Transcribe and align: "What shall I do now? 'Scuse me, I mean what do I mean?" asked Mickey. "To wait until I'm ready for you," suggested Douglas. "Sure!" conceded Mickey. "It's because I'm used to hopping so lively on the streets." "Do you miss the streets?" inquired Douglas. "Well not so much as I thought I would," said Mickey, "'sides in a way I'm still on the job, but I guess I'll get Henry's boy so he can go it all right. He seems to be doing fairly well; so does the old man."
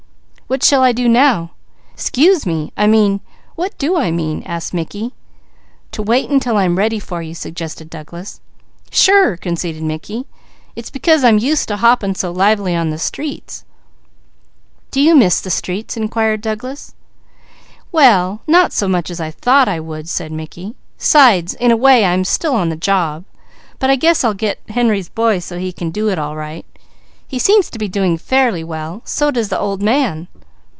"What 0.47 0.65
shall 0.65 0.83
I 0.83 0.91
do 0.91 1.07
now? 1.07 1.51
'Scuse 1.95 2.45
me, 2.45 2.73
I 2.75 2.85
mean 2.85 3.21
what 3.55 3.77
do 3.77 3.95
I 3.95 4.11
mean?" 4.11 4.43
asked 4.45 4.73
Mickey. 4.73 5.13
"To 5.93 6.03
wait 6.03 6.29
until 6.29 6.57
I'm 6.57 6.77
ready 6.77 6.99
for 6.99 7.21
you," 7.21 7.33
suggested 7.33 7.89
Douglas. 7.89 8.41
"Sure!" 8.91 9.37
conceded 9.37 9.81
Mickey. 9.81 10.25
"It's 10.75 10.89
because 10.89 11.23
I'm 11.23 11.37
used 11.37 11.69
to 11.69 11.77
hopping 11.77 12.15
so 12.15 12.33
lively 12.33 12.75
on 12.75 12.89
the 12.89 12.97
streets." 12.97 13.63
"Do 14.91 14.99
you 14.99 15.15
miss 15.15 15.39
the 15.39 15.49
streets?" 15.49 15.95
inquired 15.95 16.41
Douglas. 16.41 16.95
"Well 17.93 18.41
not 18.45 18.73
so 18.73 18.89
much 18.89 19.09
as 19.09 19.21
I 19.21 19.31
thought 19.31 19.69
I 19.69 19.79
would," 19.79 20.09
said 20.09 20.33
Mickey, 20.33 20.75
"'sides 20.97 21.53
in 21.53 21.71
a 21.71 21.77
way 21.77 22.03
I'm 22.03 22.25
still 22.25 22.55
on 22.55 22.67
the 22.67 22.75
job, 22.75 23.23
but 23.79 23.89
I 23.89 23.95
guess 23.95 24.25
I'll 24.25 24.33
get 24.33 24.59
Henry's 24.67 25.07
boy 25.07 25.39
so 25.39 25.57
he 25.57 25.71
can 25.71 25.91
go 25.91 26.09
it 26.09 26.19
all 26.19 26.35
right. 26.35 26.65
He 27.25 27.39
seems 27.39 27.69
to 27.69 27.79
be 27.79 27.87
doing 27.87 28.17
fairly 28.17 28.65
well; 28.65 29.01
so 29.05 29.31
does 29.31 29.47
the 29.47 29.57
old 29.57 29.81
man." 29.81 30.27